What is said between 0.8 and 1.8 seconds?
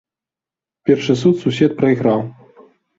Першы суд сусед